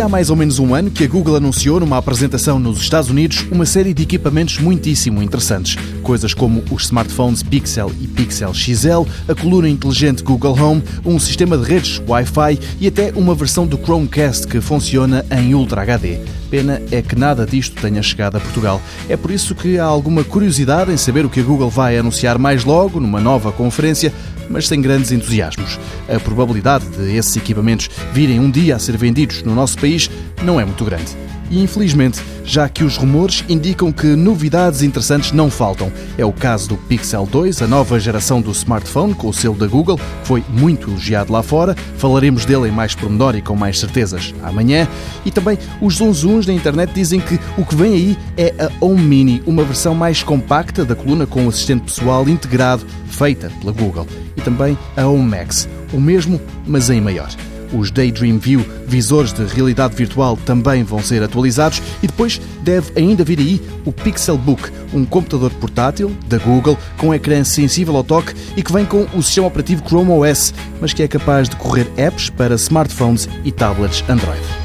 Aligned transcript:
há 0.00 0.08
mais 0.08 0.28
ou 0.30 0.36
menos 0.36 0.58
um 0.58 0.74
ano 0.74 0.90
que 0.90 1.04
a 1.04 1.08
Google 1.08 1.36
anunciou 1.36 1.78
numa 1.78 1.98
apresentação 1.98 2.58
nos 2.58 2.80
Estados 2.80 3.10
Unidos 3.10 3.46
uma 3.50 3.64
série 3.64 3.94
de 3.94 4.02
equipamentos 4.02 4.58
muitíssimo 4.58 5.22
interessantes. 5.22 5.76
Coisas 6.02 6.34
como 6.34 6.64
os 6.70 6.84
smartphones 6.84 7.42
Pixel 7.42 7.92
e 8.00 8.06
Pixel 8.06 8.52
XL, 8.52 9.02
a 9.28 9.34
coluna 9.34 9.68
inteligente 9.68 10.22
Google 10.22 10.58
Home, 10.60 10.82
um 11.04 11.18
sistema 11.18 11.56
de 11.56 11.64
redes 11.64 12.02
Wi-Fi 12.06 12.58
e 12.80 12.88
até 12.88 13.12
uma 13.14 13.34
versão 13.34 13.66
do 13.66 13.78
Chromecast 13.78 14.46
que 14.46 14.60
funciona 14.60 15.24
em 15.30 15.54
Ultra 15.54 15.82
HD. 15.82 16.43
Pena 16.54 16.80
é 16.92 17.02
que 17.02 17.16
nada 17.16 17.44
disto 17.44 17.82
tenha 17.82 18.00
chegado 18.00 18.36
a 18.36 18.40
Portugal. 18.40 18.80
É 19.08 19.16
por 19.16 19.32
isso 19.32 19.56
que 19.56 19.76
há 19.76 19.84
alguma 19.84 20.22
curiosidade 20.22 20.92
em 20.92 20.96
saber 20.96 21.26
o 21.26 21.28
que 21.28 21.40
a 21.40 21.42
Google 21.42 21.68
vai 21.68 21.98
anunciar 21.98 22.38
mais 22.38 22.64
logo, 22.64 23.00
numa 23.00 23.20
nova 23.20 23.50
conferência, 23.50 24.12
mas 24.48 24.68
sem 24.68 24.80
grandes 24.80 25.10
entusiasmos. 25.10 25.80
A 26.08 26.20
probabilidade 26.20 26.86
de 26.90 27.16
esses 27.16 27.36
equipamentos 27.36 27.90
virem 28.12 28.38
um 28.38 28.48
dia 28.48 28.76
a 28.76 28.78
ser 28.78 28.96
vendidos 28.96 29.42
no 29.42 29.52
nosso 29.52 29.76
país 29.76 30.08
não 30.44 30.60
é 30.60 30.64
muito 30.64 30.84
grande. 30.84 31.16
E 31.50 31.62
infelizmente, 31.62 32.20
já 32.44 32.68
que 32.68 32.84
os 32.84 32.96
rumores 32.96 33.44
indicam 33.48 33.90
que 33.90 34.06
novidades 34.08 34.82
interessantes 34.82 35.32
não 35.32 35.50
faltam. 35.50 35.92
É 36.18 36.24
o 36.24 36.32
caso 36.32 36.68
do 36.70 36.76
Pixel 36.76 37.26
2, 37.26 37.62
a 37.62 37.66
nova 37.66 37.98
geração 37.98 38.40
do 38.40 38.50
smartphone 38.52 39.14
com 39.14 39.28
o 39.28 39.32
selo 39.32 39.56
da 39.56 39.66
Google, 39.66 39.96
que 39.96 40.28
foi 40.28 40.44
muito 40.48 40.90
elogiado 40.90 41.32
lá 41.32 41.42
fora. 41.42 41.74
Falaremos 41.96 42.44
dele 42.44 42.68
em 42.68 42.72
mais 42.72 42.94
pormenor 42.94 43.34
e 43.36 43.42
com 43.42 43.56
mais 43.56 43.78
certezas 43.78 44.34
amanhã. 44.42 44.86
E 45.24 45.30
também 45.30 45.58
os 45.80 45.96
zunzuns 45.96 46.46
da 46.46 46.52
internet 46.52 46.92
dizem 46.92 47.20
que 47.20 47.38
o 47.56 47.64
que 47.64 47.74
vem 47.74 47.94
aí 47.94 48.18
é 48.36 48.54
a 48.58 48.70
Home 48.84 49.02
Mini, 49.02 49.42
uma 49.46 49.64
versão 49.64 49.94
mais 49.94 50.22
compacta 50.22 50.84
da 50.84 50.94
coluna 50.94 51.26
com 51.26 51.48
assistente 51.48 51.84
pessoal 51.84 52.28
integrado, 52.28 52.84
feita 53.06 53.50
pela 53.60 53.72
Google. 53.72 54.06
E 54.36 54.40
também 54.40 54.76
a 54.96 55.06
Home 55.06 55.30
Max, 55.30 55.68
o 55.92 56.00
mesmo, 56.00 56.40
mas 56.66 56.90
em 56.90 57.00
maior. 57.00 57.30
Os 57.72 57.90
Daydream 57.90 58.38
View 58.38 58.64
visores 58.86 59.32
de 59.32 59.44
realidade 59.44 59.94
virtual 59.94 60.36
também 60.44 60.82
vão 60.84 61.02
ser 61.02 61.22
atualizados 61.22 61.82
e 62.02 62.06
depois 62.06 62.40
deve 62.62 62.92
ainda 62.96 63.24
vir 63.24 63.38
aí 63.38 63.60
o 63.84 63.92
Pixel 63.92 64.38
Book, 64.38 64.70
um 64.92 65.04
computador 65.04 65.50
portátil 65.52 66.14
da 66.28 66.38
Google 66.38 66.78
com 66.96 67.14
ecrã 67.14 67.42
sensível 67.44 67.96
ao 67.96 68.04
toque 68.04 68.34
e 68.56 68.62
que 68.62 68.72
vem 68.72 68.84
com 68.84 69.06
o 69.14 69.22
sistema 69.22 69.48
operativo 69.48 69.82
Chrome 69.86 70.10
OS, 70.10 70.54
mas 70.80 70.92
que 70.92 71.02
é 71.02 71.08
capaz 71.08 71.48
de 71.48 71.56
correr 71.56 71.90
apps 71.96 72.30
para 72.30 72.54
smartphones 72.54 73.28
e 73.44 73.50
tablets 73.50 74.04
Android. 74.08 74.63